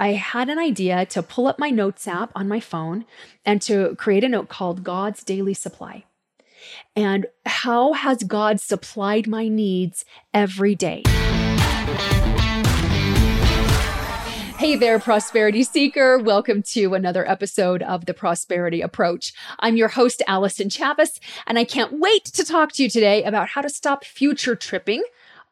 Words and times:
I 0.00 0.12
had 0.12 0.48
an 0.48 0.58
idea 0.58 1.04
to 1.04 1.22
pull 1.22 1.46
up 1.46 1.58
my 1.58 1.68
notes 1.68 2.08
app 2.08 2.32
on 2.34 2.48
my 2.48 2.58
phone 2.58 3.04
and 3.44 3.60
to 3.60 3.94
create 3.96 4.24
a 4.24 4.30
note 4.30 4.48
called 4.48 4.82
God's 4.82 5.22
Daily 5.22 5.52
Supply. 5.52 6.06
And 6.96 7.26
how 7.44 7.92
has 7.92 8.22
God 8.22 8.62
supplied 8.62 9.26
my 9.26 9.48
needs 9.48 10.06
every 10.32 10.74
day? 10.74 11.02
Hey 14.56 14.74
there, 14.74 14.98
prosperity 14.98 15.64
seeker. 15.64 16.18
Welcome 16.18 16.62
to 16.62 16.94
another 16.94 17.28
episode 17.28 17.82
of 17.82 18.06
the 18.06 18.14
Prosperity 18.14 18.80
Approach. 18.80 19.34
I'm 19.58 19.76
your 19.76 19.88
host, 19.88 20.22
Allison 20.26 20.70
Chavis, 20.70 21.20
and 21.46 21.58
I 21.58 21.64
can't 21.64 22.00
wait 22.00 22.24
to 22.24 22.42
talk 22.42 22.72
to 22.72 22.82
you 22.82 22.88
today 22.88 23.22
about 23.22 23.50
how 23.50 23.60
to 23.60 23.68
stop 23.68 24.06
future 24.06 24.56
tripping 24.56 25.04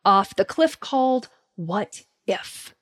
off 0.07 0.37
the 0.37 0.47
cliff 0.47 0.81
called 0.81 1.29
What 1.57 2.05
If? 2.27 2.75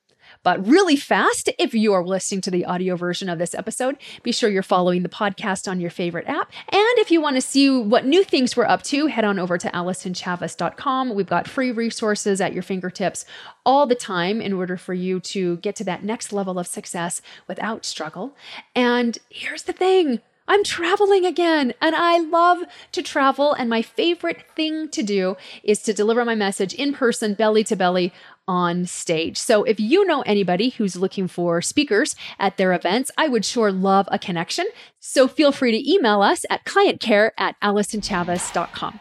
But 0.43 0.67
really 0.67 0.97
fast, 0.97 1.49
if 1.59 1.75
you 1.75 1.93
are 1.93 2.05
listening 2.05 2.41
to 2.43 2.51
the 2.51 2.65
audio 2.65 2.97
version 2.97 3.29
of 3.29 3.39
this 3.39 3.55
episode, 3.55 3.97
be 4.23 4.33
sure 4.33 4.51
you're 4.51 4.63
following 4.63 5.03
the 5.03 5.09
podcast 5.09 5.69
on 5.69 5.81
your 5.81 5.91
favorite 5.91 6.27
app. 6.27 6.53
And 6.69 6.99
if 6.99 7.11
you 7.11 7.21
want 7.21 7.37
to 7.37 7.41
see 7.41 7.71
what 7.71 8.07
new 8.07 8.25
things 8.25 8.57
we're 8.57 8.67
up 8.67 8.83
to, 8.85 9.07
head 9.07 9.25
on 9.25 9.39
over 9.39 9.59
to 9.59 9.69
AllisonChavis.com. 9.69 11.15
We've 11.15 11.27
got 11.27 11.49
free 11.49 11.71
resources 11.71 12.41
at 12.41 12.53
your 12.53 12.63
fingertips 12.63 13.25
all 13.65 13.87
the 13.87 13.95
time 13.95 14.41
in 14.41 14.53
order 14.53 14.77
for 14.77 14.95
you 14.95 15.21
to 15.21 15.57
get 15.59 15.77
to 15.77 15.85
that 15.85 16.05
next 16.05 16.33
level 16.33 16.59
of 16.59 16.67
success 16.67 17.23
without 17.49 17.85
struggle. 17.85 18.37
And 18.75 19.19
here's 19.29 19.65
the 19.65 19.73
thing. 19.73 20.21
I'm 20.49 20.63
traveling 20.63 21.27
again 21.27 21.75
and 21.81 21.95
I 21.95 22.19
love 22.19 22.59
to 22.93 23.03
travel. 23.03 23.53
And 23.53 23.69
my 23.69 23.83
favorite 23.83 24.45
thing 24.55 24.89
to 24.91 25.03
do 25.03 25.37
is 25.63 25.83
to 25.83 25.93
deliver 25.93 26.25
my 26.25 26.35
message 26.35 26.73
in 26.75 26.93
person, 26.95 27.35
belly 27.35 27.65
to 27.65 27.77
belly 27.77 28.13
on 28.49 28.87
stage. 28.87 29.37
So 29.37 29.65
if 29.65 29.81
you 29.81 30.05
know 30.07 30.23
anybody 30.23 30.71
who's 30.71 30.95
looking 30.95 31.27
for 31.27 31.61
speakers 31.61 32.15
at 32.39 32.57
their 32.57 32.73
events, 32.73 33.11
I 33.19 33.27
would 33.27 33.45
sure 33.45 33.73
love 33.73 34.09
a 34.13 34.19
connection. 34.19 34.67
So 35.01 35.27
feel 35.27 35.51
free 35.51 35.73
to 35.73 35.91
email 35.91 36.23
us 36.23 36.45
at 36.49 36.65
clientcare 36.65 37.31
at 37.37 37.61
allisonchavis.com. 37.61 39.01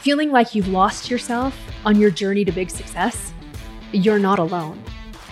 Feeling 0.00 0.30
like 0.30 0.54
you've 0.54 0.68
lost 0.68 1.10
yourself 1.10 1.54
on 1.84 2.00
your 2.00 2.10
journey 2.10 2.46
to 2.46 2.52
big 2.52 2.70
success? 2.70 3.34
You're 3.92 4.18
not 4.18 4.38
alone. 4.38 4.82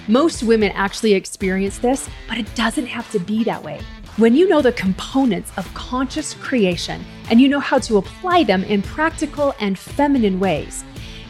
Most 0.09 0.45
women 0.45 0.71
actually 0.73 1.15
experience 1.15 1.79
this, 1.79 2.09
but 2.29 2.39
it 2.39 2.55
doesn't 2.55 2.87
have 2.87 3.11
to 3.11 3.19
be 3.19 3.43
that 3.43 3.63
way. 3.63 3.81
When 4.19 4.37
you 4.37 4.49
know 4.49 4.63
the 4.63 4.71
components 4.71 5.51
of 5.57 5.73
conscious 5.75 6.33
creation 6.35 7.05
and 7.29 7.41
you 7.41 7.49
know 7.49 7.59
how 7.59 7.81
to 7.81 7.99
apply 7.99 8.45
them 8.45 8.63
in 8.63 8.83
practical 8.83 9.55
and 9.59 9.77
feminine 9.77 10.39
ways, 10.39 10.85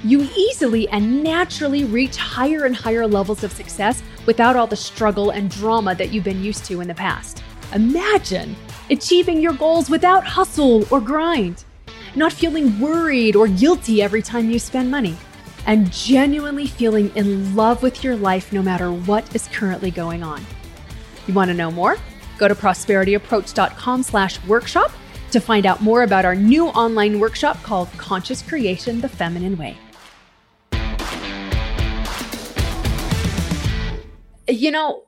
you 0.05 0.29
easily 0.37 0.87
and 0.91 1.25
naturally 1.25 1.85
reach 1.85 2.17
higher 2.17 2.67
and 2.67 2.77
higher 2.77 3.07
levels 3.07 3.43
of 3.43 3.51
success 3.51 4.03
without 4.27 4.57
all 4.57 4.67
the 4.67 4.77
struggle 4.77 5.31
and 5.31 5.51
drama 5.51 5.95
that 5.95 6.13
you've 6.13 6.25
been 6.25 6.45
used 6.45 6.67
to 6.67 6.83
in 6.83 6.89
the 6.89 6.95
past. 6.95 7.43
Imagine 7.73 8.55
achieving 8.91 9.41
your 9.41 9.55
goals 9.55 9.89
without 9.89 10.27
hustle 10.27 10.85
or 10.93 11.01
grind, 11.01 11.65
not 12.15 12.33
feeling 12.33 12.79
worried 12.79 13.37
or 13.37 13.49
guilty 13.49 14.03
every 14.03 14.21
time 14.21 14.51
you 14.51 14.59
spend 14.59 14.91
money, 14.91 15.17
and 15.67 15.93
genuinely 15.93 16.67
feeling 16.67 17.15
in 17.17 17.55
love 17.55 17.83
with 17.83 18.03
your 18.03 18.17
life 18.17 18.53
no 18.53 18.63
matter 18.63 18.91
what 18.91 19.35
is 19.35 19.49
currently 19.49 19.91
going 19.91 20.23
on. 20.23 20.45
You 21.27 21.35
want 21.35 21.51
to 21.51 21.55
know 21.55 21.71
more? 21.71 21.97
Go 22.39 22.49
to 22.49 22.55
prosperityapproach.com 22.55 24.03
slash 24.03 24.43
workshop 24.45 24.93
to 25.33 25.41
find 25.41 25.67
out 25.67 25.83
more 25.83 26.03
about 26.03 26.25
our 26.25 26.35
new 26.35 26.69
online 26.69 27.19
workshop 27.19 27.63
called 27.63 27.91
Conscious 27.99 28.43
Creation 28.43 29.01
the 29.01 29.09
Feminine 29.09 29.57
Way. 29.57 29.77
You 34.49 34.71
know, 34.71 35.03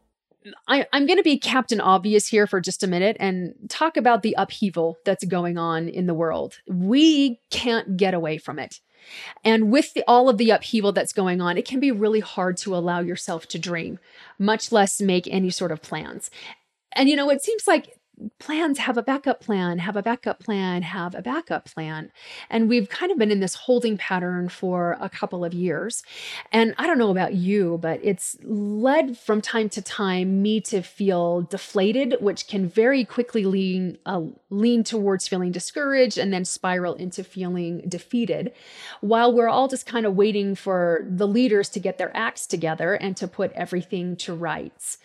I, 0.67 0.87
am 0.93 1.07
going 1.07 1.19
to 1.19 1.23
be 1.23 1.39
Captain 1.39 1.81
Obvious 1.81 2.27
here 2.27 2.47
for 2.47 2.61
just 2.61 2.83
a 2.83 2.89
minute 2.89 3.17
and 3.21 3.55
talk 3.69 3.97
about 3.97 4.23
the 4.23 4.35
upheaval 4.37 4.99
that's 5.05 5.25
going 5.25 5.59
on 5.59 5.89
in 5.89 6.07
the 6.07 6.15
world. 6.15 6.59
We 6.67 7.41
can't 7.51 7.97
get 7.97 8.15
away 8.15 8.39
from 8.39 8.59
it. 8.59 8.81
And 9.45 9.71
with 9.71 9.95
the, 9.95 10.05
all 10.07 10.29
of 10.29 10.39
the 10.39 10.51
upheaval 10.51 10.93
that's 10.93 11.13
going 11.13 11.41
on, 11.41 11.57
it 11.57 11.67
can 11.67 11.81
be 11.81 11.91
really 11.91 12.21
hard 12.21 12.57
to 12.59 12.75
allow 12.75 13.01
yourself 13.01 13.47
to 13.49 13.59
dream, 13.59 13.99
much 14.39 14.73
less 14.73 15.01
make 15.01 15.27
any 15.29 15.51
sort 15.51 15.73
of 15.73 15.83
plans. 15.83 16.31
And 16.93 17.09
you 17.09 17.17
know, 17.17 17.31
it 17.31 17.43
seems 17.43 17.67
like 17.67 17.99
plans 18.39 18.79
have 18.79 18.97
a 18.97 19.03
backup 19.03 19.41
plan, 19.41 19.79
have 19.79 19.97
a 19.97 20.03
backup 20.03 20.41
plan, 20.41 20.83
have 20.83 21.15
a 21.15 21.23
backup 21.23 21.67
plan. 21.67 22.11
And 22.51 22.69
we've 22.69 22.89
kind 22.89 23.13
of 23.13 23.19
been 23.19 23.31
in 23.31 23.41
this 23.41 23.55
holding 23.55 23.97
pattern 23.97 24.49
for 24.49 24.97
a 25.01 25.09
couple 25.09 25.45
of 25.45 25.55
years. 25.55 26.03
And 26.53 26.75
I 26.79 26.87
don't 26.87 26.99
know 26.99 27.11
about 27.11 27.35
you, 27.35 27.79
but 27.81 28.01
it's 28.03 28.37
led 28.43 29.17
from 29.19 29.41
time 29.41 29.69
to 29.71 29.83
time 29.83 30.43
me 30.43 30.61
to 30.63 30.83
feel 30.83 31.43
deflated, 31.43 32.17
which 32.21 32.49
can 32.49 32.69
very 32.69 33.05
quickly 33.05 33.45
lean 33.45 33.99
uh, 34.07 34.23
lean 34.51 34.85
towards 34.85 35.29
feeling 35.29 35.53
discouraged 35.53 36.19
and 36.19 36.33
then 36.33 36.45
spiral 36.45 36.95
into 36.95 37.23
feeling 37.23 37.83
defeated. 37.89 38.53
While 39.01 39.33
we're 39.33 39.49
all 39.49 39.69
just 39.69 39.87
kind 39.87 40.07
of 40.07 40.17
waiting 40.17 40.55
for 40.55 41.07
the 41.09 41.29
leaders 41.29 41.69
to 41.71 41.81
get 41.81 41.99
their 41.99 42.17
acts 42.17 42.47
together 42.47 42.95
and 42.95 43.17
to 43.17 43.29
put 43.29 43.53
everything 43.53 44.17
to 44.17 44.35
rights. 44.35 44.99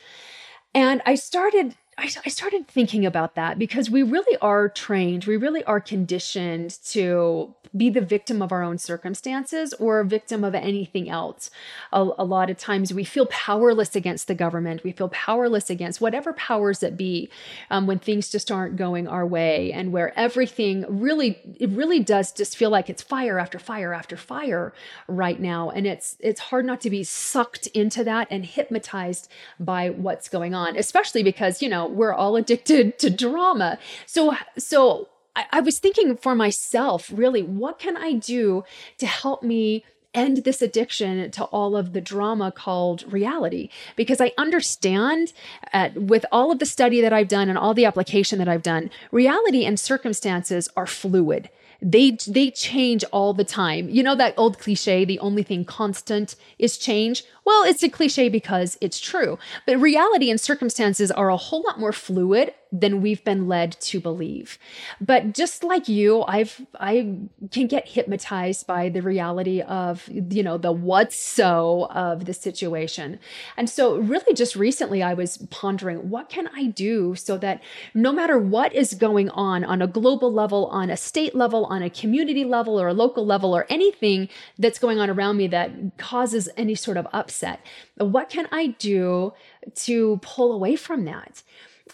And 0.73 1.01
I 1.05 1.15
started 1.15 1.75
I, 1.97 2.09
I, 2.25 2.29
started 2.29 2.67
thinking 2.67 3.05
about 3.05 3.35
that 3.35 3.59
because 3.59 3.89
we 3.89 4.03
really 4.03 4.37
are 4.41 4.67
trained, 4.69 5.25
we 5.25 5.37
really 5.37 5.63
are 5.65 5.79
conditioned 5.79 6.77
to 6.85 7.53
be 7.75 7.89
the 7.89 8.01
victim 8.01 8.41
of 8.41 8.51
our 8.51 8.61
own 8.61 8.77
circumstances 8.77 9.73
or 9.73 9.99
a 9.99 10.05
victim 10.05 10.43
of 10.43 10.53
anything 10.53 11.09
else. 11.09 11.49
A, 11.91 12.07
a, 12.17 12.23
lot 12.23 12.49
of 12.49 12.57
times 12.57 12.93
we 12.93 13.03
feel 13.03 13.25
powerless 13.27 13.95
against 13.95 14.27
the 14.27 14.35
government, 14.35 14.83
we 14.83 14.91
feel 14.91 15.09
powerless 15.09 15.69
against 15.69 15.99
whatever 15.99 16.33
powers 16.33 16.79
that 16.79 16.95
be 16.95 17.29
um, 17.71 17.87
when 17.87 17.99
things 17.99 18.29
just 18.29 18.51
aren't 18.51 18.75
going 18.75 19.07
our 19.07 19.25
way 19.25 19.71
and 19.71 19.91
where 19.91 20.17
everything 20.17 20.85
really, 20.87 21.39
it 21.59 21.69
really 21.69 21.99
does 21.99 22.31
just 22.31 22.55
feel 22.55 22.69
like 22.69 22.89
it's 22.89 23.01
fire 23.01 23.39
after 23.39 23.57
fire 23.57 23.93
after 23.93 24.17
fire 24.17 24.73
right 25.07 25.39
now. 25.39 25.71
And 25.71 25.87
it's, 25.87 26.15
it's 26.19 26.39
hard 26.39 26.65
not 26.65 26.81
to 26.81 26.89
be 26.89 27.03
sucked 27.03 27.67
into 27.67 28.03
that 28.03 28.27
and 28.29 28.45
hypnotized 28.45 29.29
by 29.59 29.89
what's 29.89 30.29
going 30.29 30.53
on, 30.53 30.77
especially 30.77 31.23
because, 31.23 31.61
you 31.61 31.69
know, 31.69 31.82
we're 31.87 32.13
all 32.13 32.35
addicted 32.35 32.99
to 32.99 33.09
drama. 33.09 33.77
So, 34.05 34.35
so 34.57 35.09
I, 35.35 35.45
I 35.51 35.59
was 35.61 35.79
thinking 35.79 36.17
for 36.17 36.35
myself, 36.35 37.11
really, 37.13 37.43
what 37.43 37.79
can 37.79 37.97
I 37.97 38.13
do 38.13 38.63
to 38.97 39.07
help 39.07 39.43
me 39.43 39.83
end 40.13 40.37
this 40.37 40.61
addiction 40.61 41.31
to 41.31 41.43
all 41.45 41.75
of 41.75 41.93
the 41.93 42.01
drama 42.01 42.51
called 42.51 43.03
reality 43.11 43.69
because 43.95 44.21
i 44.21 44.31
understand 44.37 45.33
uh, 45.73 45.89
with 45.95 46.23
all 46.31 46.51
of 46.51 46.59
the 46.59 46.67
study 46.67 47.01
that 47.01 47.11
i've 47.11 47.27
done 47.27 47.49
and 47.49 47.57
all 47.57 47.73
the 47.73 47.85
application 47.85 48.37
that 48.37 48.47
i've 48.47 48.61
done 48.61 48.91
reality 49.11 49.65
and 49.65 49.79
circumstances 49.79 50.69
are 50.77 50.85
fluid 50.85 51.49
they 51.83 52.17
they 52.27 52.49
change 52.49 53.03
all 53.11 53.33
the 53.33 53.43
time. 53.43 53.89
You 53.89 54.03
know 54.03 54.15
that 54.15 54.33
old 54.37 54.57
cliche 54.57 55.03
the 55.03 55.19
only 55.19 55.43
thing 55.43 55.65
constant 55.65 56.35
is 56.57 56.77
change? 56.77 57.23
Well, 57.45 57.63
it's 57.63 57.83
a 57.83 57.89
cliche 57.89 58.29
because 58.29 58.77
it's 58.79 58.99
true, 58.99 59.37
but 59.67 59.79
reality 59.79 60.29
and 60.29 60.39
circumstances 60.39 61.11
are 61.11 61.29
a 61.29 61.37
whole 61.37 61.61
lot 61.63 61.79
more 61.79 61.91
fluid 61.91 62.53
than 62.73 63.03
we've 63.03 63.23
been 63.23 63.47
led 63.47 63.71
to 63.79 63.99
believe. 63.99 64.57
But 64.99 65.33
just 65.33 65.63
like 65.63 65.87
you, 65.87 66.23
I've 66.23 66.65
I 66.79 67.19
can 67.51 67.67
get 67.67 67.87
hypnotized 67.87 68.65
by 68.65 68.89
the 68.89 69.03
reality 69.03 69.61
of, 69.61 70.09
you 70.09 70.41
know, 70.41 70.57
the 70.57 70.71
what's 70.71 71.15
so 71.15 71.87
of 71.91 72.25
the 72.25 72.33
situation. 72.33 73.19
And 73.55 73.69
so 73.69 73.97
really 73.97 74.33
just 74.33 74.55
recently 74.55 75.03
I 75.03 75.13
was 75.13 75.37
pondering 75.51 76.09
what 76.09 76.29
can 76.29 76.49
I 76.55 76.65
do 76.65 77.13
so 77.13 77.37
that 77.37 77.61
no 77.93 78.11
matter 78.11 78.39
what 78.39 78.73
is 78.73 78.95
going 78.95 79.29
on 79.29 79.63
on 79.63 79.83
a 79.83 79.87
global 79.87 80.33
level, 80.33 80.65
on 80.67 80.89
a 80.89 80.97
state 80.97 81.35
level, 81.35 81.65
on 81.65 81.83
a 81.83 81.91
community 81.91 82.43
level 82.43 82.81
or 82.81 82.87
a 82.87 82.93
local 82.93 83.23
level 83.23 83.55
or 83.55 83.67
anything 83.69 84.29
that's 84.57 84.79
going 84.79 84.99
on 84.99 85.11
around 85.11 85.37
me 85.37 85.45
that 85.47 85.71
causes 85.97 86.49
any 86.57 86.73
sort 86.73 86.97
of 86.97 87.07
upset. 87.13 87.59
What 87.97 88.29
can 88.29 88.47
I 88.51 88.67
do 88.67 89.33
to 89.75 90.17
pull 90.23 90.51
away 90.51 90.75
from 90.75 91.05
that? 91.05 91.43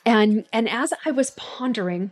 And 0.05 0.45
and 0.53 0.69
as 0.69 0.93
I 1.05 1.11
was 1.11 1.31
pondering, 1.31 2.11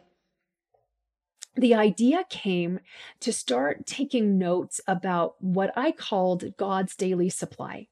the 1.55 1.73
idea 1.73 2.23
came 2.29 2.79
to 3.19 3.33
start 3.33 3.85
taking 3.85 4.37
notes 4.37 4.79
about 4.87 5.35
what 5.39 5.71
I 5.75 5.91
called 5.91 6.55
God's 6.57 6.95
daily 6.95 7.29
supply. 7.29 7.87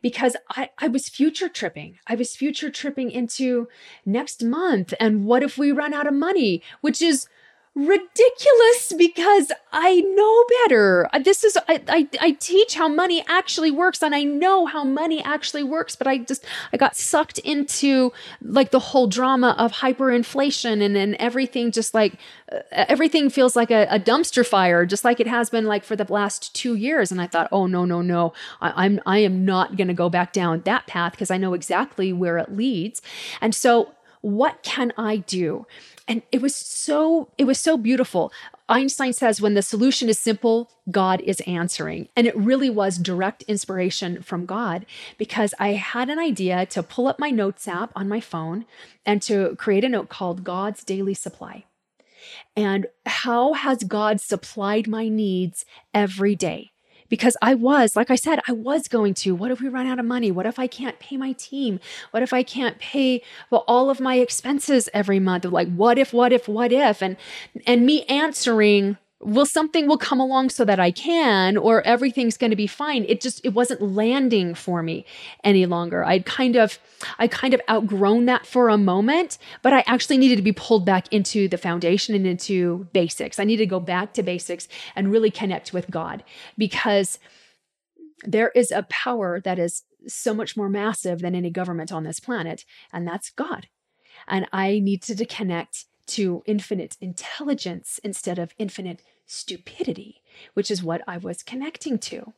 Because 0.00 0.36
I, 0.48 0.70
I 0.78 0.88
was 0.88 1.08
future 1.08 1.50
tripping. 1.50 1.98
I 2.06 2.14
was 2.14 2.34
future 2.34 2.70
tripping 2.70 3.10
into 3.10 3.68
next 4.06 4.42
month. 4.42 4.94
And 4.98 5.26
what 5.26 5.42
if 5.42 5.58
we 5.58 5.70
run 5.70 5.92
out 5.92 6.06
of 6.06 6.14
money? 6.14 6.62
Which 6.80 7.02
is 7.02 7.28
ridiculous 7.76 8.94
because 8.96 9.52
I 9.70 10.00
know 10.00 10.44
better. 10.64 11.10
Uh, 11.12 11.18
this 11.18 11.44
is 11.44 11.58
I, 11.68 11.82
I, 11.88 12.08
I 12.22 12.30
teach 12.32 12.74
how 12.74 12.88
money 12.88 13.22
actually 13.28 13.70
works 13.70 14.02
and 14.02 14.14
I 14.14 14.22
know 14.22 14.64
how 14.64 14.82
money 14.82 15.22
actually 15.22 15.62
works, 15.62 15.94
but 15.94 16.06
I 16.06 16.18
just 16.18 16.42
I 16.72 16.78
got 16.78 16.96
sucked 16.96 17.38
into 17.40 18.14
like 18.40 18.70
the 18.70 18.78
whole 18.78 19.06
drama 19.06 19.54
of 19.58 19.72
hyperinflation 19.72 20.82
and 20.82 20.96
then 20.96 21.16
everything 21.18 21.70
just 21.70 21.92
like 21.92 22.14
uh, 22.50 22.60
everything 22.70 23.28
feels 23.28 23.54
like 23.54 23.70
a, 23.70 23.86
a, 23.90 24.00
dumpster 24.00 24.46
fire, 24.46 24.86
just 24.86 25.04
like 25.04 25.20
it 25.20 25.26
has 25.26 25.50
been 25.50 25.66
like 25.66 25.84
for 25.84 25.96
the 25.96 26.10
last 26.10 26.54
two 26.54 26.76
years. 26.76 27.12
And 27.12 27.20
I 27.20 27.26
thought, 27.26 27.48
oh 27.52 27.66
no 27.66 27.84
no 27.84 28.00
no, 28.00 28.32
I, 28.62 28.84
I'm 28.86 29.00
I 29.04 29.18
am 29.18 29.44
not 29.44 29.76
going 29.76 29.88
to 29.88 29.94
go 29.94 30.08
back 30.08 30.32
down 30.32 30.62
that 30.64 30.86
path 30.86 31.12
because 31.12 31.30
I 31.30 31.36
know 31.36 31.52
exactly 31.52 32.10
where 32.10 32.38
it 32.38 32.56
leads. 32.56 33.02
And 33.42 33.54
so 33.54 33.92
what 34.26 34.64
can 34.64 34.92
I 34.98 35.18
do? 35.18 35.68
And 36.08 36.20
it 36.32 36.42
was 36.42 36.52
so 36.52 37.28
it 37.38 37.44
was 37.44 37.60
so 37.60 37.76
beautiful. 37.76 38.32
Einstein 38.68 39.12
says 39.12 39.40
when 39.40 39.54
the 39.54 39.62
solution 39.62 40.08
is 40.08 40.18
simple, 40.18 40.68
God 40.90 41.20
is 41.20 41.40
answering. 41.42 42.08
And 42.16 42.26
it 42.26 42.36
really 42.36 42.68
was 42.68 42.98
direct 42.98 43.42
inspiration 43.42 44.22
from 44.22 44.44
God 44.44 44.84
because 45.16 45.54
I 45.60 45.74
had 45.74 46.10
an 46.10 46.18
idea 46.18 46.66
to 46.66 46.82
pull 46.82 47.06
up 47.06 47.20
my 47.20 47.30
notes 47.30 47.68
app 47.68 47.92
on 47.94 48.08
my 48.08 48.18
phone 48.18 48.64
and 49.04 49.22
to 49.22 49.54
create 49.56 49.84
a 49.84 49.88
note 49.88 50.08
called 50.08 50.42
God's 50.42 50.82
Daily 50.82 51.14
Supply. 51.14 51.64
And 52.56 52.88
how 53.06 53.52
has 53.52 53.84
God 53.84 54.20
supplied 54.20 54.88
my 54.88 55.08
needs 55.08 55.64
every 55.94 56.34
day? 56.34 56.72
Because 57.08 57.36
I 57.42 57.54
was, 57.54 57.96
like 57.96 58.10
I 58.10 58.16
said, 58.16 58.40
I 58.48 58.52
was 58.52 58.88
going 58.88 59.14
to. 59.14 59.34
What 59.34 59.50
if 59.50 59.60
we 59.60 59.68
run 59.68 59.86
out 59.86 59.98
of 59.98 60.04
money? 60.04 60.30
What 60.30 60.46
if 60.46 60.58
I 60.58 60.66
can't 60.66 60.98
pay 60.98 61.16
my 61.16 61.32
team? 61.32 61.80
What 62.10 62.22
if 62.22 62.32
I 62.32 62.42
can't 62.42 62.78
pay 62.78 63.22
well, 63.50 63.64
all 63.66 63.90
of 63.90 64.00
my 64.00 64.16
expenses 64.16 64.88
every 64.92 65.20
month? 65.20 65.44
Like, 65.44 65.72
what 65.74 65.98
if, 65.98 66.12
what 66.12 66.32
if, 66.32 66.48
what 66.48 66.72
if? 66.72 67.02
And 67.02 67.16
and 67.66 67.86
me 67.86 68.04
answering 68.04 68.98
will 69.20 69.46
something 69.46 69.86
will 69.86 69.96
come 69.96 70.20
along 70.20 70.50
so 70.50 70.64
that 70.64 70.78
I 70.78 70.90
can 70.90 71.56
or 71.56 71.80
everything's 71.82 72.36
going 72.36 72.50
to 72.50 72.56
be 72.56 72.66
fine. 72.66 73.04
It 73.08 73.20
just 73.20 73.44
it 73.44 73.54
wasn't 73.54 73.80
landing 73.80 74.54
for 74.54 74.82
me 74.82 75.06
any 75.42 75.64
longer. 75.64 76.04
I'd 76.04 76.26
kind 76.26 76.56
of 76.56 76.78
I 77.18 77.26
kind 77.26 77.54
of 77.54 77.60
outgrown 77.68 78.26
that 78.26 78.46
for 78.46 78.68
a 78.68 78.76
moment, 78.76 79.38
but 79.62 79.72
I 79.72 79.84
actually 79.86 80.18
needed 80.18 80.36
to 80.36 80.42
be 80.42 80.52
pulled 80.52 80.84
back 80.84 81.10
into 81.12 81.48
the 81.48 81.58
foundation 81.58 82.14
and 82.14 82.26
into 82.26 82.88
basics. 82.92 83.38
I 83.38 83.44
needed 83.44 83.64
to 83.64 83.70
go 83.70 83.80
back 83.80 84.12
to 84.14 84.22
basics 84.22 84.68
and 84.94 85.10
really 85.10 85.30
connect 85.30 85.72
with 85.72 85.90
God 85.90 86.22
because 86.58 87.18
there 88.22 88.50
is 88.50 88.70
a 88.70 88.82
power 88.84 89.40
that 89.40 89.58
is 89.58 89.84
so 90.06 90.34
much 90.34 90.56
more 90.56 90.68
massive 90.68 91.20
than 91.20 91.34
any 91.34 91.50
government 91.50 91.90
on 91.90 92.04
this 92.04 92.20
planet, 92.20 92.64
and 92.92 93.06
that's 93.06 93.30
God. 93.30 93.68
And 94.28 94.46
I 94.52 94.78
needed 94.78 95.18
to 95.18 95.26
connect 95.26 95.86
to 96.06 96.42
infinite 96.46 96.96
intelligence 97.00 98.00
instead 98.02 98.38
of 98.38 98.54
infinite 98.58 99.02
stupidity, 99.26 100.22
which 100.54 100.70
is 100.70 100.82
what 100.82 101.02
I 101.06 101.18
was 101.18 101.42
connecting 101.42 101.98
to. 101.98 102.32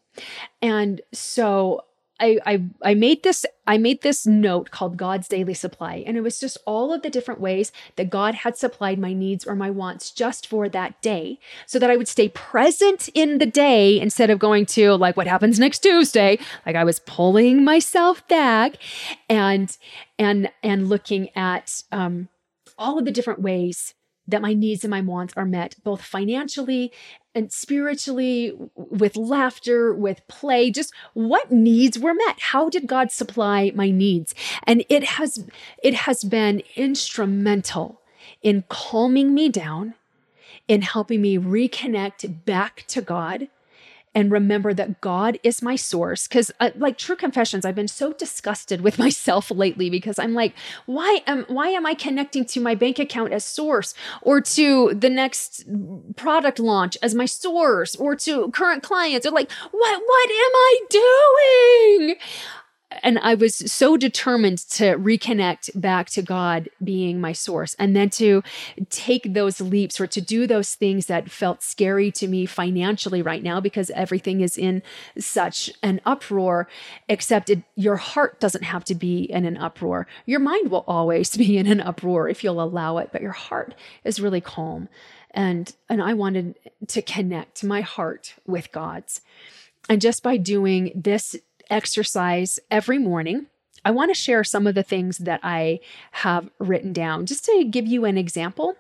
And 0.62 1.00
so 1.12 1.84
I, 2.20 2.38
I, 2.44 2.62
I 2.82 2.94
made 2.94 3.22
this 3.22 3.46
I 3.66 3.78
made 3.78 4.02
this 4.02 4.26
note 4.26 4.70
called 4.70 4.96
God's 4.96 5.28
daily 5.28 5.54
supply 5.54 6.02
and 6.06 6.16
it 6.16 6.22
was 6.22 6.40
just 6.40 6.58
all 6.66 6.92
of 6.92 7.02
the 7.02 7.10
different 7.10 7.40
ways 7.40 7.70
that 7.96 8.10
God 8.10 8.34
had 8.34 8.56
supplied 8.56 8.98
my 8.98 9.12
needs 9.12 9.46
or 9.46 9.54
my 9.54 9.70
wants 9.70 10.10
just 10.10 10.46
for 10.46 10.68
that 10.68 11.00
day 11.00 11.38
so 11.66 11.78
that 11.78 11.90
I 11.90 11.96
would 11.96 12.08
stay 12.08 12.28
present 12.28 13.08
in 13.14 13.38
the 13.38 13.46
day 13.46 14.00
instead 14.00 14.30
of 14.30 14.38
going 14.38 14.66
to 14.66 14.94
like 14.94 15.16
what 15.16 15.26
happens 15.26 15.60
next 15.60 15.80
Tuesday 15.80 16.38
like 16.66 16.76
I 16.76 16.84
was 16.84 16.98
pulling 17.00 17.62
myself 17.62 18.26
back 18.26 18.78
and 19.28 19.76
and 20.18 20.50
and 20.62 20.88
looking 20.88 21.28
at 21.36 21.82
um 21.92 22.28
all 22.78 22.98
of 22.98 23.04
the 23.04 23.10
different 23.10 23.40
ways 23.40 23.94
that 24.26 24.42
my 24.42 24.52
needs 24.52 24.84
and 24.84 24.90
my 24.90 25.00
wants 25.00 25.32
are 25.36 25.46
met, 25.46 25.74
both 25.82 26.02
financially 26.02 26.92
and 27.34 27.50
spiritually, 27.50 28.52
with 28.74 29.16
laughter, 29.16 29.94
with 29.94 30.26
play, 30.28 30.70
just 30.70 30.92
what 31.14 31.50
needs 31.50 31.98
were 31.98 32.14
met. 32.14 32.38
How 32.38 32.68
did 32.68 32.86
God 32.86 33.10
supply 33.10 33.72
my 33.74 33.90
needs? 33.90 34.34
And 34.64 34.84
it 34.88 35.04
has 35.04 35.46
it 35.82 35.94
has 35.94 36.24
been 36.24 36.62
instrumental 36.76 38.00
in 38.42 38.64
calming 38.68 39.34
me 39.34 39.48
down, 39.48 39.94
in 40.66 40.82
helping 40.82 41.22
me 41.22 41.38
reconnect 41.38 42.44
back 42.44 42.84
to 42.88 43.00
God 43.00 43.48
and 44.18 44.32
remember 44.32 44.74
that 44.74 45.00
God 45.00 45.38
is 45.44 45.62
my 45.62 45.76
source. 45.76 46.26
Because, 46.26 46.50
uh, 46.58 46.70
like 46.74 46.98
True 46.98 47.14
Confessions, 47.14 47.64
I've 47.64 47.76
been 47.76 47.86
so 47.86 48.12
disgusted 48.12 48.80
with 48.80 48.98
myself 49.06 49.48
lately 49.48 49.90
because 49.90 50.18
I'm 50.18 50.34
like, 50.34 50.54
why 50.86 51.20
am 51.28 51.44
why 51.46 51.68
am 51.68 51.86
I 51.86 51.94
connecting 51.94 52.44
to 52.46 52.60
my 52.60 52.74
bank 52.74 52.98
account 52.98 53.32
as 53.32 53.44
source, 53.44 53.94
or 54.20 54.40
to 54.40 54.92
the 54.92 55.08
next 55.08 55.66
product 56.16 56.58
launch 56.58 56.98
as 57.00 57.14
my 57.14 57.26
source, 57.26 57.94
or 57.94 58.16
to 58.16 58.50
current 58.50 58.82
clients? 58.82 59.24
Or 59.24 59.30
like, 59.30 59.52
what 59.70 60.02
what 60.04 60.30
am 60.30 60.52
I 60.52 60.80
doing? 60.90 62.16
And 63.02 63.18
I 63.18 63.34
was 63.34 63.54
so 63.54 63.96
determined 63.96 64.58
to 64.70 64.96
reconnect 64.96 65.78
back 65.78 66.08
to 66.10 66.22
God 66.22 66.70
being 66.82 67.20
my 67.20 67.32
source 67.32 67.74
and 67.78 67.94
then 67.94 68.08
to 68.10 68.42
take 68.88 69.34
those 69.34 69.60
leaps 69.60 70.00
or 70.00 70.06
to 70.06 70.20
do 70.20 70.46
those 70.46 70.74
things 70.74 71.06
that 71.06 71.30
felt 71.30 71.62
scary 71.62 72.10
to 72.12 72.26
me 72.26 72.46
financially 72.46 73.20
right 73.20 73.42
now 73.42 73.60
because 73.60 73.90
everything 73.90 74.40
is 74.40 74.56
in 74.56 74.82
such 75.18 75.70
an 75.82 76.00
uproar 76.06 76.66
except 77.08 77.50
it, 77.50 77.62
your 77.74 77.96
heart 77.96 78.40
doesn't 78.40 78.64
have 78.64 78.84
to 78.84 78.94
be 78.94 79.24
in 79.24 79.44
an 79.44 79.58
uproar. 79.58 80.06
Your 80.24 80.40
mind 80.40 80.70
will 80.70 80.84
always 80.88 81.36
be 81.36 81.58
in 81.58 81.66
an 81.66 81.80
uproar 81.80 82.28
if 82.28 82.42
you'll 82.42 82.62
allow 82.62 82.98
it 82.98 83.10
but 83.12 83.22
your 83.22 83.32
heart 83.32 83.74
is 84.04 84.20
really 84.20 84.40
calm. 84.40 84.88
And 85.32 85.74
and 85.90 86.02
I 86.02 86.14
wanted 86.14 86.58
to 86.88 87.02
connect 87.02 87.62
my 87.62 87.82
heart 87.82 88.34
with 88.46 88.72
God's. 88.72 89.20
And 89.90 90.00
just 90.00 90.22
by 90.22 90.36
doing 90.36 90.92
this 90.94 91.36
exercise 91.70 92.58
every 92.70 92.98
morning. 92.98 93.46
I 93.84 93.90
want 93.90 94.10
to 94.10 94.20
share 94.20 94.44
some 94.44 94.66
of 94.66 94.74
the 94.74 94.82
things 94.82 95.18
that 95.18 95.40
I 95.42 95.80
have 96.12 96.50
written 96.58 96.92
down 96.92 97.26
just 97.26 97.44
to 97.44 97.64
give 97.64 97.86
you 97.86 98.04
an 98.04 98.18
example 98.18 98.74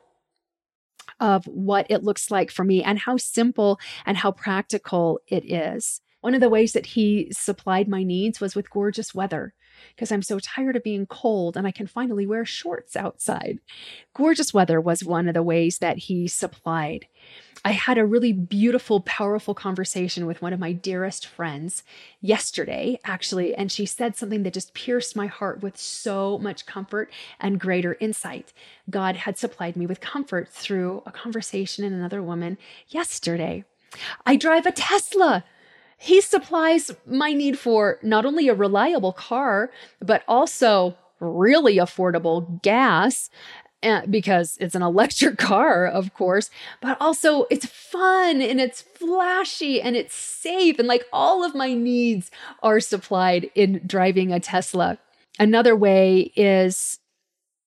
of 1.20 1.46
what 1.46 1.86
it 1.88 2.04
looks 2.04 2.30
like 2.30 2.50
for 2.50 2.64
me 2.64 2.82
and 2.82 2.98
how 2.98 3.16
simple 3.16 3.78
and 4.06 4.16
how 4.16 4.32
practical 4.32 5.20
it 5.26 5.50
is. 5.50 6.00
One 6.20 6.34
of 6.34 6.40
the 6.40 6.48
ways 6.48 6.72
that 6.72 6.86
he 6.86 7.28
supplied 7.30 7.88
my 7.88 8.02
needs 8.02 8.40
was 8.40 8.54
with 8.54 8.70
gorgeous 8.70 9.14
weather 9.14 9.54
because 9.94 10.10
I'm 10.10 10.22
so 10.22 10.40
tired 10.40 10.74
of 10.74 10.82
being 10.82 11.06
cold 11.06 11.56
and 11.56 11.66
I 11.66 11.70
can 11.70 11.86
finally 11.86 12.26
wear 12.26 12.44
shorts 12.44 12.96
outside. 12.96 13.60
Gorgeous 14.14 14.52
weather 14.52 14.80
was 14.80 15.04
one 15.04 15.28
of 15.28 15.34
the 15.34 15.42
ways 15.42 15.78
that 15.78 15.98
he 15.98 16.26
supplied. 16.26 17.06
I 17.64 17.72
had 17.72 17.98
a 17.98 18.06
really 18.06 18.32
beautiful, 18.32 19.00
powerful 19.00 19.54
conversation 19.54 20.26
with 20.26 20.40
one 20.40 20.52
of 20.52 20.60
my 20.60 20.72
dearest 20.72 21.26
friends 21.26 21.82
yesterday, 22.20 22.98
actually, 23.04 23.54
and 23.54 23.70
she 23.70 23.86
said 23.86 24.16
something 24.16 24.42
that 24.44 24.54
just 24.54 24.74
pierced 24.74 25.16
my 25.16 25.26
heart 25.26 25.62
with 25.62 25.76
so 25.76 26.38
much 26.38 26.66
comfort 26.66 27.10
and 27.40 27.60
greater 27.60 27.96
insight. 28.00 28.52
God 28.88 29.16
had 29.16 29.38
supplied 29.38 29.76
me 29.76 29.86
with 29.86 30.00
comfort 30.00 30.48
through 30.48 31.02
a 31.04 31.12
conversation 31.12 31.84
in 31.84 31.92
another 31.92 32.22
woman 32.22 32.58
yesterday. 32.88 33.64
I 34.24 34.36
drive 34.36 34.66
a 34.66 34.72
Tesla. 34.72 35.44
He 35.96 36.20
supplies 36.20 36.92
my 37.06 37.32
need 37.32 37.58
for 37.58 37.98
not 38.02 38.24
only 38.24 38.48
a 38.48 38.54
reliable 38.54 39.12
car, 39.12 39.70
but 40.00 40.22
also 40.28 40.96
really 41.20 41.76
affordable 41.76 42.62
gas 42.62 43.30
and 43.82 44.10
because 44.10 44.56
it's 44.60 44.74
an 44.74 44.82
electric 44.82 45.38
car, 45.38 45.86
of 45.86 46.14
course, 46.14 46.50
but 46.80 46.96
also 47.00 47.46
it's 47.50 47.66
fun 47.66 48.40
and 48.42 48.60
it's 48.60 48.82
flashy 48.82 49.80
and 49.80 49.96
it's 49.96 50.14
safe. 50.14 50.78
And 50.78 50.88
like 50.88 51.04
all 51.12 51.44
of 51.44 51.54
my 51.54 51.74
needs 51.74 52.30
are 52.62 52.80
supplied 52.80 53.50
in 53.54 53.80
driving 53.86 54.32
a 54.32 54.40
Tesla. 54.40 54.98
Another 55.38 55.76
way 55.76 56.32
is 56.34 56.98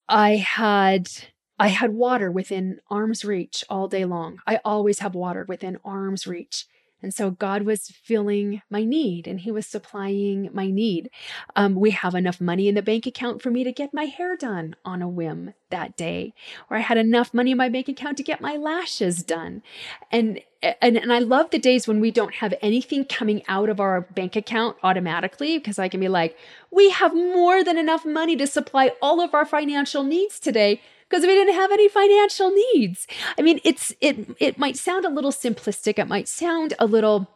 I 0.09 0.35
had 0.35 1.09
I 1.57 1.67
had 1.67 1.93
water 1.93 2.31
within 2.31 2.81
arm's 2.89 3.23
reach 3.23 3.63
all 3.69 3.87
day 3.87 4.03
long. 4.03 4.39
I 4.47 4.59
always 4.65 4.99
have 4.99 5.13
water 5.13 5.45
within 5.47 5.77
arm's 5.85 6.25
reach. 6.25 6.65
And 7.01 7.13
so 7.13 7.31
God 7.31 7.63
was 7.63 7.89
filling 7.89 8.61
my 8.69 8.83
need 8.83 9.27
and 9.27 9.39
He 9.39 9.51
was 9.51 9.65
supplying 9.65 10.49
my 10.53 10.69
need. 10.69 11.09
Um, 11.55 11.75
we 11.75 11.91
have 11.91 12.15
enough 12.15 12.39
money 12.39 12.67
in 12.67 12.75
the 12.75 12.81
bank 12.81 13.05
account 13.05 13.41
for 13.41 13.51
me 13.51 13.63
to 13.63 13.71
get 13.71 13.93
my 13.93 14.05
hair 14.05 14.35
done 14.35 14.75
on 14.85 15.01
a 15.01 15.09
whim 15.09 15.53
that 15.69 15.95
day, 15.95 16.33
or 16.69 16.77
I 16.77 16.81
had 16.81 16.97
enough 16.97 17.33
money 17.33 17.51
in 17.51 17.57
my 17.57 17.69
bank 17.69 17.87
account 17.87 18.17
to 18.17 18.23
get 18.23 18.41
my 18.41 18.55
lashes 18.57 19.23
done. 19.23 19.63
And 20.11 20.41
and, 20.61 20.95
and 20.95 21.11
I 21.11 21.17
love 21.17 21.49
the 21.49 21.57
days 21.57 21.87
when 21.87 21.99
we 21.99 22.11
don't 22.11 22.35
have 22.35 22.53
anything 22.61 23.05
coming 23.05 23.41
out 23.47 23.67
of 23.67 23.79
our 23.79 24.01
bank 24.01 24.35
account 24.35 24.77
automatically 24.83 25.57
because 25.57 25.79
I 25.79 25.89
can 25.89 25.99
be 25.99 26.07
like, 26.07 26.37
we 26.69 26.91
have 26.91 27.15
more 27.15 27.63
than 27.63 27.79
enough 27.79 28.05
money 28.05 28.35
to 28.35 28.45
supply 28.45 28.91
all 29.01 29.21
of 29.21 29.33
our 29.33 29.45
financial 29.45 30.03
needs 30.03 30.39
today 30.39 30.79
because 31.11 31.27
we 31.27 31.33
didn't 31.33 31.55
have 31.55 31.71
any 31.71 31.89
financial 31.89 32.51
needs. 32.73 33.05
I 33.37 33.41
mean, 33.41 33.59
it's 33.65 33.93
it 33.99 34.29
it 34.39 34.57
might 34.57 34.77
sound 34.77 35.05
a 35.05 35.09
little 35.09 35.31
simplistic, 35.31 35.99
it 35.99 36.07
might 36.07 36.29
sound 36.29 36.73
a 36.79 36.85
little 36.85 37.27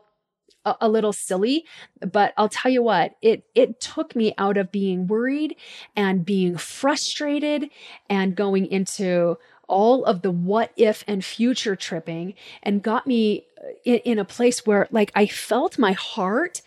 a, 0.63 0.75
a 0.81 0.89
little 0.89 1.11
silly, 1.11 1.65
but 1.99 2.33
I'll 2.37 2.49
tell 2.49 2.71
you 2.71 2.81
what, 2.81 3.15
it 3.21 3.43
it 3.53 3.81
took 3.81 4.15
me 4.15 4.33
out 4.37 4.55
of 4.55 4.71
being 4.71 5.07
worried 5.07 5.57
and 5.95 6.25
being 6.25 6.55
frustrated 6.55 7.69
and 8.09 8.35
going 8.35 8.65
into 8.65 9.37
all 9.67 10.05
of 10.05 10.21
the 10.21 10.31
what 10.31 10.71
if 10.77 11.03
and 11.07 11.25
future 11.25 11.75
tripping 11.75 12.35
and 12.63 12.83
got 12.83 13.07
me 13.07 13.45
uh, 13.57 13.69
in, 13.83 13.97
in 13.97 14.19
a 14.19 14.25
place 14.25 14.65
where 14.65 14.87
like 14.91 15.11
I 15.15 15.25
felt 15.25 15.77
my 15.77 15.91
heart 15.91 16.61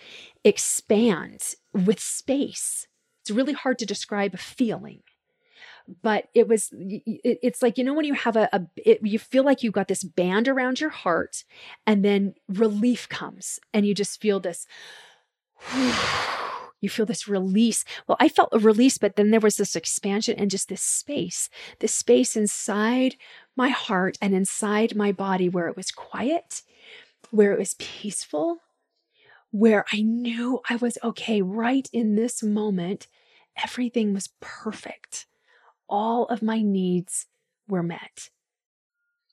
expand 0.45 1.55
with 1.73 2.01
space. 2.01 2.87
It's 3.23 3.31
really 3.31 3.53
hard 3.55 3.79
to 3.79 3.87
describe 3.87 4.35
a 4.35 4.39
feeling 4.39 5.03
but 6.03 6.29
it 6.35 6.49
was 6.49 6.71
it's 6.73 7.63
like 7.63 7.79
you 7.79 7.85
know 7.85 7.95
when 7.95 8.05
you 8.05 8.15
have 8.15 8.37
a, 8.37 8.49
a 8.53 8.63
it, 8.77 9.01
you 9.03 9.19
feel 9.19 9.45
like 9.45 9.63
you've 9.63 9.73
got 9.73 9.89
this 9.89 10.05
band 10.05 10.49
around 10.49 10.81
your 10.81 10.91
heart 10.91 11.45
and 11.87 12.05
then 12.05 12.35
relief 12.49 13.09
comes 13.09 13.59
and 13.73 13.87
you 13.87 13.95
just 13.95 14.21
feel 14.21 14.41
this 14.41 14.67
you 16.81 16.89
feel 16.89 17.07
this 17.07 17.27
release. 17.27 17.85
Well 18.07 18.17
i 18.21 18.29
felt 18.29 18.51
a 18.53 18.59
release 18.59 18.99
but 18.99 19.17
then 19.17 19.31
there 19.31 19.41
was 19.41 19.57
this 19.57 19.75
expansion 19.75 20.37
and 20.39 20.51
just 20.51 20.69
this 20.69 20.83
space 20.83 21.49
this 21.81 21.95
space 21.95 22.37
inside 22.37 23.17
my 23.57 23.71
heart 23.71 24.19
and 24.21 24.35
inside 24.35 24.95
my 24.95 25.13
body 25.13 25.49
where 25.49 25.69
it 25.69 25.77
was 25.77 25.91
quiet 25.91 26.63
where 27.31 27.53
it 27.53 27.59
was 27.59 27.75
peaceful 27.79 28.59
where 29.51 29.85
i 29.93 30.03
knew 30.03 30.61
i 30.69 30.77
was 30.77 30.99
okay. 31.03 31.41
Right 31.41 31.89
in 31.93 32.15
this 32.15 32.43
moment 32.43 33.07
everything 33.57 34.13
was 34.15 34.29
perfect 34.41 35.27
all 35.89 36.27
of 36.27 36.43
my 36.43 36.63
needs 36.63 37.27
were 37.69 37.83
met. 37.83 38.31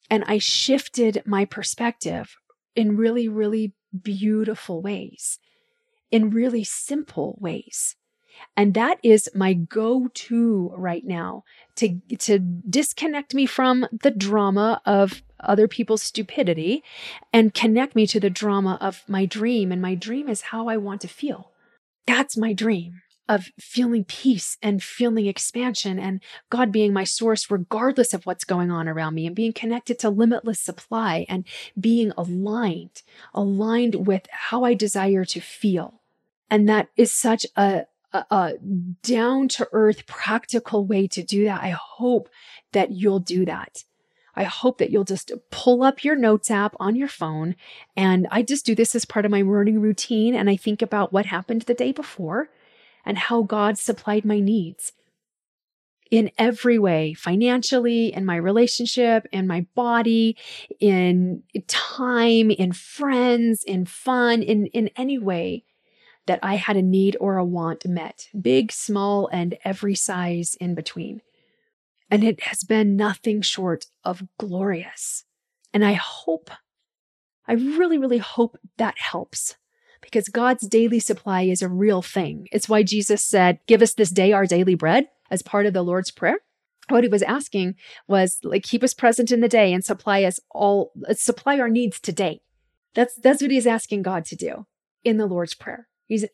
And 0.09 0.23
I 0.27 0.37
shifted 0.37 1.23
my 1.25 1.45
perspective 1.45 2.35
in 2.75 2.97
really, 2.97 3.27
really 3.27 3.73
beautiful 4.03 4.81
ways, 4.81 5.39
in 6.11 6.29
really 6.29 6.63
simple 6.63 7.37
ways. 7.39 7.95
And 8.57 8.73
that 8.73 8.99
is 9.01 9.29
my 9.33 9.53
go 9.53 10.09
to 10.13 10.73
right 10.75 11.05
now 11.05 11.43
to, 11.77 12.01
to 12.19 12.37
disconnect 12.37 13.33
me 13.33 13.45
from 13.45 13.87
the 13.91 14.11
drama 14.11 14.81
of 14.85 15.23
other 15.39 15.69
people's 15.69 16.03
stupidity 16.03 16.83
and 17.31 17.53
connect 17.53 17.95
me 17.95 18.05
to 18.07 18.19
the 18.19 18.29
drama 18.29 18.77
of 18.81 19.03
my 19.07 19.25
dream. 19.25 19.71
And 19.71 19.81
my 19.81 19.95
dream 19.95 20.27
is 20.27 20.41
how 20.41 20.67
I 20.67 20.75
want 20.75 21.01
to 21.01 21.07
feel. 21.07 21.51
That's 22.05 22.35
my 22.35 22.51
dream 22.51 23.01
of 23.27 23.51
feeling 23.59 24.03
peace 24.03 24.57
and 24.61 24.83
feeling 24.83 25.25
expansion 25.25 25.97
and 25.97 26.21
God 26.49 26.71
being 26.71 26.93
my 26.93 27.03
source, 27.03 27.49
regardless 27.49 28.13
of 28.13 28.25
what's 28.25 28.43
going 28.43 28.71
on 28.71 28.87
around 28.87 29.15
me, 29.15 29.25
and 29.25 29.35
being 29.35 29.53
connected 29.53 29.97
to 29.99 30.09
limitless 30.09 30.59
supply 30.59 31.25
and 31.27 31.45
being 31.79 32.11
aligned, 32.17 33.01
aligned 33.33 34.07
with 34.07 34.27
how 34.31 34.63
I 34.63 34.73
desire 34.73 35.25
to 35.25 35.39
feel. 35.39 36.01
And 36.49 36.69
that 36.69 36.89
is 36.95 37.11
such 37.11 37.45
a, 37.55 37.85
a, 38.13 38.25
a 38.29 38.53
down 39.01 39.47
to 39.49 39.67
earth, 39.71 40.05
practical 40.05 40.85
way 40.85 41.07
to 41.07 41.23
do 41.23 41.45
that. 41.45 41.63
I 41.63 41.69
hope 41.69 42.29
that 42.73 42.91
you'll 42.91 43.19
do 43.19 43.45
that. 43.45 43.83
I 44.35 44.43
hope 44.43 44.77
that 44.79 44.91
you'll 44.91 45.05
just 45.05 45.31
pull 45.49 45.81
up 45.81 46.03
your 46.03 46.15
notes 46.15 46.51
app 46.51 46.75
on 46.79 46.95
your 46.95 47.07
phone. 47.07 47.55
And 47.95 48.27
I 48.29 48.41
just 48.41 48.65
do 48.65 48.75
this 48.75 48.93
as 48.93 49.05
part 49.05 49.25
of 49.25 49.31
my 49.31 49.43
morning 49.43 49.79
routine. 49.79 50.35
And 50.35 50.49
I 50.49 50.57
think 50.57 50.81
about 50.81 51.13
what 51.13 51.25
happened 51.25 51.63
the 51.63 51.73
day 51.73 51.91
before 51.91 52.49
and 53.05 53.17
how 53.17 53.43
God 53.43 53.77
supplied 53.77 54.25
my 54.25 54.39
needs 54.39 54.91
in 56.11 56.31
every 56.37 56.77
way 56.77 57.13
financially, 57.13 58.13
in 58.13 58.25
my 58.25 58.35
relationship, 58.35 59.27
in 59.31 59.47
my 59.47 59.65
body, 59.75 60.37
in 60.79 61.43
time, 61.67 62.51
in 62.51 62.71
friends, 62.71 63.63
in 63.63 63.85
fun, 63.85 64.41
in, 64.41 64.67
in 64.67 64.89
any 64.95 65.17
way 65.17 65.63
that 66.27 66.39
I 66.41 66.55
had 66.55 66.77
a 66.77 66.81
need 66.81 67.17
or 67.19 67.37
a 67.37 67.45
want 67.45 67.85
met, 67.85 68.27
big, 68.39 68.71
small, 68.71 69.27
and 69.31 69.57
every 69.63 69.95
size 69.95 70.55
in 70.59 70.75
between. 70.75 71.21
And 72.09 72.23
it 72.23 72.43
has 72.43 72.63
been 72.63 72.95
nothing 72.95 73.41
short 73.41 73.85
of 74.03 74.23
glorious. 74.39 75.25
And 75.73 75.83
I 75.83 75.93
hope, 75.93 76.49
I 77.47 77.53
really, 77.53 77.97
really 77.97 78.19
hope 78.19 78.57
that 78.77 78.97
helps 78.97 79.55
because 80.05 80.29
God's 80.29 80.67
daily 80.67 80.99
supply 80.99 81.41
is 81.41 81.61
a 81.61 81.67
real 81.67 82.01
thing. 82.01 82.47
It's 82.51 82.69
why 82.69 82.83
Jesus 82.83 83.23
said, 83.23 83.59
Give 83.67 83.81
us 83.81 83.93
this 83.93 84.11
day 84.11 84.31
our 84.31 84.45
daily 84.45 84.75
bread 84.75 85.09
as 85.31 85.41
part 85.41 85.65
of 85.65 85.73
the 85.73 85.83
Lord's 85.83 86.11
Prayer. 86.11 86.37
What 86.89 87.03
he 87.03 87.09
was 87.09 87.23
asking 87.23 87.75
was 88.07 88.37
like 88.43 88.63
keep 88.63 88.83
us 88.83 88.93
present 88.93 89.31
in 89.31 89.41
the 89.41 89.49
day 89.49 89.73
and 89.73 89.83
supply 89.83 90.23
us 90.23 90.39
all 90.51 90.91
uh, 91.09 91.15
supply 91.15 91.59
our 91.59 91.69
needs 91.69 91.99
today. 91.99 92.41
That's 92.93 93.15
that's 93.15 93.41
what 93.41 93.51
he's 93.51 93.67
asking 93.67 94.03
God 94.03 94.23
to 94.25 94.35
do 94.35 94.67
in 95.03 95.17
the 95.17 95.25
Lord's 95.25 95.55
Prayer. 95.55 95.87
He's 96.05 96.25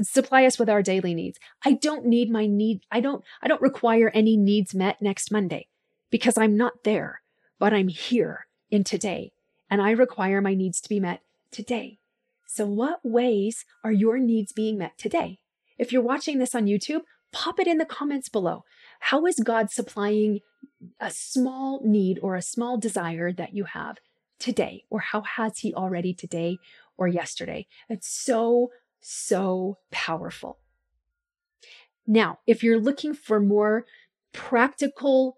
supply 0.00 0.46
us 0.46 0.58
with 0.58 0.70
our 0.70 0.82
daily 0.82 1.14
needs. 1.14 1.38
I 1.64 1.72
don't 1.74 2.06
need 2.06 2.30
my 2.30 2.46
need. 2.46 2.80
I 2.90 3.00
don't 3.00 3.22
I 3.42 3.48
don't 3.48 3.60
require 3.60 4.10
any 4.14 4.36
needs 4.36 4.74
met 4.74 5.02
next 5.02 5.30
Monday 5.30 5.68
because 6.10 6.38
I'm 6.38 6.56
not 6.56 6.84
there, 6.84 7.20
but 7.58 7.74
I'm 7.74 7.88
here 7.88 8.46
in 8.70 8.84
today 8.84 9.32
and 9.70 9.82
I 9.82 9.90
require 9.90 10.40
my 10.40 10.54
needs 10.54 10.80
to 10.80 10.88
be 10.88 11.00
met 11.00 11.20
today. 11.50 11.97
So, 12.50 12.66
what 12.66 13.00
ways 13.04 13.66
are 13.84 13.92
your 13.92 14.18
needs 14.18 14.52
being 14.52 14.78
met 14.78 14.96
today? 14.96 15.38
If 15.76 15.92
you're 15.92 16.02
watching 16.02 16.38
this 16.38 16.54
on 16.54 16.64
YouTube, 16.64 17.02
pop 17.30 17.60
it 17.60 17.66
in 17.66 17.76
the 17.76 17.84
comments 17.84 18.30
below. 18.30 18.64
How 19.00 19.26
is 19.26 19.38
God 19.44 19.70
supplying 19.70 20.40
a 20.98 21.10
small 21.10 21.82
need 21.84 22.18
or 22.22 22.34
a 22.36 22.42
small 22.42 22.78
desire 22.78 23.32
that 23.32 23.54
you 23.54 23.64
have 23.64 23.98
today? 24.38 24.84
Or 24.88 25.00
how 25.00 25.20
has 25.20 25.58
He 25.58 25.74
already 25.74 26.14
today 26.14 26.56
or 26.96 27.06
yesterday? 27.06 27.66
It's 27.90 28.08
so, 28.08 28.70
so 28.98 29.76
powerful. 29.90 30.58
Now, 32.06 32.38
if 32.46 32.62
you're 32.62 32.80
looking 32.80 33.12
for 33.12 33.40
more 33.40 33.84
practical 34.32 35.36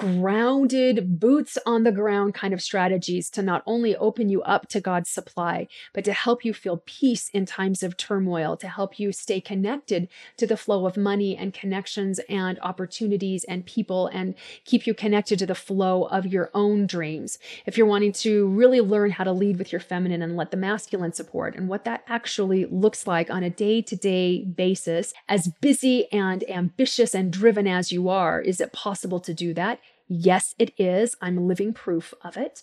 grounded, 0.00 1.20
boots 1.20 1.58
on 1.66 1.84
the 1.84 1.92
ground 1.92 2.32
kind 2.32 2.54
of 2.54 2.62
strategies 2.62 3.28
to 3.28 3.42
not 3.42 3.62
only 3.66 3.94
open 3.96 4.30
you 4.30 4.40
up 4.42 4.66
to 4.66 4.80
God's 4.80 5.10
supply, 5.10 5.68
but 5.92 6.04
to 6.06 6.14
help 6.14 6.42
you 6.42 6.54
feel 6.54 6.82
peace 6.86 7.28
in 7.34 7.44
times 7.44 7.82
of 7.82 7.98
turmoil, 7.98 8.56
to 8.56 8.66
help 8.66 8.98
you 8.98 9.12
stay 9.12 9.42
connected 9.42 10.08
to 10.38 10.46
the 10.46 10.56
flow 10.56 10.86
of 10.86 10.96
money 10.96 11.36
and 11.36 11.52
connections 11.52 12.18
and 12.30 12.58
opportunities 12.60 13.44
and 13.44 13.66
people, 13.66 14.06
and 14.06 14.34
keep 14.64 14.86
you 14.86 14.94
connected 14.94 15.38
to 15.38 15.44
the 15.44 15.54
flow 15.54 16.04
of 16.04 16.26
your 16.26 16.50
own 16.54 16.86
dreams. 16.86 17.38
If 17.66 17.76
you're 17.76 17.86
wanting 17.86 18.12
to 18.12 18.48
really 18.48 18.80
learn 18.80 19.10
how 19.10 19.24
to 19.24 19.32
lead 19.32 19.58
with 19.58 19.70
your 19.70 19.82
feminine 19.82 20.22
and 20.22 20.34
let 20.34 20.50
the 20.50 20.56
masculine 20.56 21.12
support 21.12 21.54
and 21.54 21.68
what 21.68 21.84
that 21.84 22.04
actually 22.08 22.64
looks 22.64 23.06
like 23.06 23.28
on 23.28 23.42
a 23.42 23.50
day 23.50 23.82
to 23.82 23.96
day 23.96 24.44
basis, 24.44 25.12
as 25.28 25.48
busy 25.60 26.10
and 26.10 26.42
ambitious 26.48 27.14
and 27.14 27.30
driven 27.30 27.66
as 27.66 27.92
you 27.92 28.08
are, 28.08 28.40
is 28.40 28.62
it 28.62 28.72
possible 28.72 29.20
to 29.20 29.34
do 29.34 29.52
that? 29.52 29.78
Yes, 30.12 30.56
it 30.58 30.72
is. 30.76 31.14
I'm 31.20 31.46
living 31.46 31.72
proof 31.72 32.12
of 32.22 32.36
it. 32.36 32.62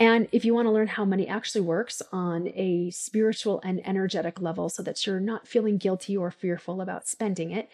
And 0.00 0.28
if 0.32 0.44
you 0.44 0.54
want 0.54 0.66
to 0.66 0.72
learn 0.72 0.88
how 0.88 1.04
money 1.04 1.28
actually 1.28 1.60
works 1.60 2.02
on 2.12 2.48
a 2.48 2.90
spiritual 2.90 3.60
and 3.64 3.86
energetic 3.86 4.40
level 4.40 4.70
so 4.70 4.82
that 4.82 5.06
you're 5.06 5.20
not 5.20 5.48
feeling 5.48 5.78
guilty 5.78 6.16
or 6.16 6.30
fearful 6.30 6.80
about 6.80 7.08
spending 7.08 7.50
it, 7.52 7.68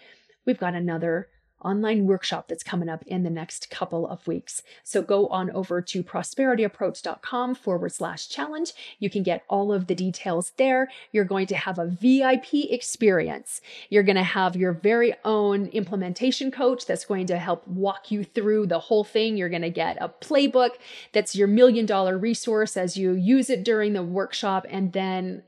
we've 0.46 0.58
got 0.58 0.74
another 0.74 1.28
online 1.66 2.06
workshop 2.06 2.48
that's 2.48 2.62
coming 2.62 2.88
up 2.88 3.02
in 3.06 3.24
the 3.24 3.30
next 3.30 3.70
couple 3.70 4.06
of 4.06 4.26
weeks. 4.26 4.62
So 4.84 5.02
go 5.02 5.26
on 5.28 5.50
over 5.50 5.82
to 5.82 6.02
prosperityapproach.com 6.02 7.54
forward 7.56 7.92
slash 7.92 8.28
challenge. 8.28 8.72
You 8.98 9.10
can 9.10 9.22
get 9.22 9.44
all 9.48 9.72
of 9.72 9.88
the 9.88 9.94
details 9.94 10.52
there. 10.56 10.88
You're 11.12 11.24
going 11.24 11.46
to 11.48 11.56
have 11.56 11.78
a 11.78 11.86
VIP 11.86 12.70
experience. 12.70 13.60
You're 13.90 14.02
going 14.02 14.16
to 14.16 14.22
have 14.22 14.56
your 14.56 14.72
very 14.72 15.14
own 15.24 15.66
implementation 15.66 16.50
coach 16.50 16.86
that's 16.86 17.04
going 17.04 17.26
to 17.26 17.38
help 17.38 17.66
walk 17.66 18.10
you 18.10 18.22
through 18.22 18.66
the 18.66 18.78
whole 18.78 19.04
thing. 19.04 19.36
You're 19.36 19.48
going 19.48 19.62
to 19.62 19.70
get 19.70 19.98
a 20.00 20.08
playbook 20.08 20.70
that's 21.12 21.34
your 21.34 21.48
million 21.48 21.86
dollar 21.86 22.16
resource 22.16 22.76
as 22.76 22.96
you 22.96 23.12
use 23.12 23.50
it 23.50 23.64
during 23.64 23.92
the 23.92 24.02
workshop 24.02 24.66
and 24.70 24.92
then 24.92 25.42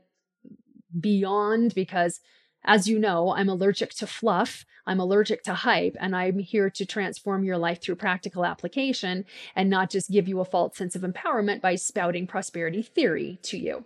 beyond 0.99 1.73
because 1.75 2.19
as 2.63 2.87
you 2.87 2.99
know, 2.99 3.33
I'm 3.33 3.49
allergic 3.49 3.91
to 3.95 4.07
fluff. 4.07 4.65
I'm 4.85 4.99
allergic 4.99 5.43
to 5.43 5.53
hype, 5.53 5.95
and 5.99 6.15
I'm 6.15 6.39
here 6.39 6.69
to 6.71 6.85
transform 6.85 7.43
your 7.43 7.57
life 7.57 7.81
through 7.81 7.95
practical 7.95 8.43
application 8.43 9.25
and 9.55 9.69
not 9.69 9.91
just 9.91 10.09
give 10.09 10.27
you 10.27 10.39
a 10.39 10.45
false 10.45 10.77
sense 10.77 10.95
of 10.95 11.03
empowerment 11.03 11.61
by 11.61 11.75
spouting 11.75 12.25
prosperity 12.25 12.81
theory 12.81 13.39
to 13.43 13.57
you. 13.57 13.85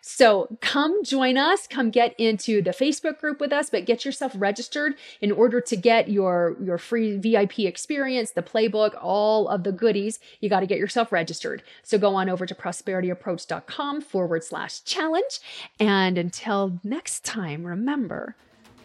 So 0.00 0.58
come 0.60 1.04
join 1.04 1.36
us, 1.36 1.66
come 1.66 1.90
get 1.90 2.14
into 2.18 2.62
the 2.62 2.70
Facebook 2.70 3.18
group 3.18 3.40
with 3.40 3.52
us, 3.52 3.70
but 3.70 3.86
get 3.86 4.04
yourself 4.04 4.32
registered 4.36 4.94
in 5.20 5.32
order 5.32 5.60
to 5.60 5.76
get 5.76 6.08
your, 6.08 6.56
your 6.62 6.78
free 6.78 7.16
VIP 7.16 7.60
experience, 7.60 8.32
the 8.32 8.42
playbook, 8.42 8.96
all 9.00 9.48
of 9.48 9.64
the 9.64 9.72
goodies. 9.72 10.18
You 10.40 10.48
got 10.48 10.60
to 10.60 10.66
get 10.66 10.78
yourself 10.78 11.12
registered. 11.12 11.62
So 11.82 11.98
go 11.98 12.14
on 12.14 12.28
over 12.28 12.46
to 12.46 12.54
prosperityapproach.com 12.54 14.00
forward 14.02 14.44
slash 14.44 14.82
challenge. 14.82 15.40
And 15.78 16.18
until 16.18 16.80
next 16.84 17.24
time, 17.24 17.64
remember, 17.64 18.36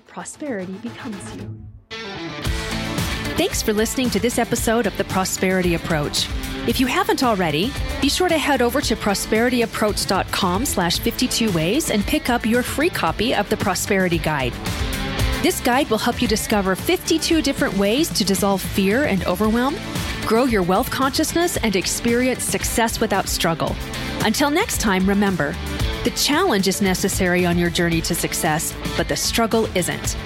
prosperity 0.07 0.74
becomes 0.74 1.36
you. 1.36 1.67
Thanks 3.38 3.62
for 3.62 3.72
listening 3.72 4.10
to 4.12 4.19
this 4.19 4.39
episode 4.39 4.88
of 4.88 4.98
The 4.98 5.03
Prosperity 5.03 5.75
Approach. 5.75 6.27
If 6.67 6.79
you 6.79 6.88
haven't 6.88 7.24
already, 7.24 7.71
be 8.01 8.09
sure 8.09 8.27
to 8.27 8.38
head 8.38 8.62
over 8.62 8.81
to 8.81 8.95
prosperityapproach.com 8.95 10.65
slash 10.65 11.00
52 11.00 11.51
ways 11.51 11.89
and 11.89 12.03
pick 12.03 12.29
up 12.29 12.45
your 12.45 12.62
free 12.63 12.89
copy 12.89 13.33
of 13.33 13.50
the 13.50 13.57
Prosperity 13.57 14.17
Guide. 14.17 14.53
This 15.41 15.62
guide 15.62 15.89
will 15.89 15.97
help 15.97 16.21
you 16.21 16.27
discover 16.27 16.75
52 16.75 17.41
different 17.41 17.77
ways 17.77 18.09
to 18.09 18.25
dissolve 18.25 18.62
fear 18.62 19.05
and 19.05 19.25
overwhelm 19.25 19.75
grow 20.27 20.43
your 20.43 20.62
wealth 20.62 20.91
consciousness, 20.91 21.55
and 21.55 21.77
experience 21.77 22.43
success 22.43 23.00
without 23.00 23.29
struggle. 23.29 23.74
Until 24.25 24.50
next 24.50 24.81
time, 24.81 25.07
remember 25.07 25.55
the 26.03 26.12
challenge 26.12 26.67
is 26.67 26.81
necessary 26.81 27.45
on 27.45 27.57
your 27.57 27.69
journey 27.69 28.01
to 28.01 28.13
success, 28.13 28.74
but 28.97 29.07
the 29.07 29.15
struggle 29.15 29.69
isn't. 29.74 30.17